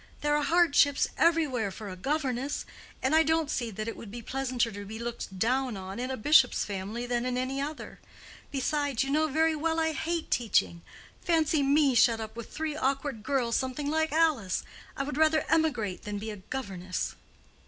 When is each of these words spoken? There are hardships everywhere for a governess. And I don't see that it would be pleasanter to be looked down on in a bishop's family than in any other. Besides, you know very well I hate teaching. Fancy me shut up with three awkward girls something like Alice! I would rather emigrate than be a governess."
There 0.21 0.35
are 0.35 0.41
hardships 0.41 1.07
everywhere 1.15 1.69
for 1.69 1.87
a 1.87 1.95
governess. 1.95 2.65
And 3.03 3.13
I 3.13 3.21
don't 3.21 3.51
see 3.51 3.69
that 3.69 3.87
it 3.87 3.95
would 3.95 4.09
be 4.09 4.23
pleasanter 4.23 4.71
to 4.71 4.83
be 4.83 4.97
looked 4.97 5.37
down 5.37 5.77
on 5.77 5.99
in 5.99 6.09
a 6.09 6.17
bishop's 6.17 6.65
family 6.65 7.05
than 7.05 7.23
in 7.23 7.37
any 7.37 7.61
other. 7.61 7.99
Besides, 8.49 9.03
you 9.03 9.11
know 9.11 9.27
very 9.27 9.55
well 9.55 9.79
I 9.79 9.91
hate 9.93 10.31
teaching. 10.31 10.81
Fancy 11.23 11.61
me 11.61 11.93
shut 11.93 12.19
up 12.19 12.35
with 12.35 12.51
three 12.51 12.75
awkward 12.75 13.21
girls 13.21 13.57
something 13.57 13.91
like 13.91 14.11
Alice! 14.11 14.63
I 14.97 15.03
would 15.03 15.17
rather 15.17 15.45
emigrate 15.49 16.01
than 16.01 16.17
be 16.17 16.31
a 16.31 16.37
governess." 16.37 17.13